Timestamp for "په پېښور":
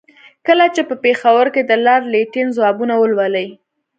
0.89-1.45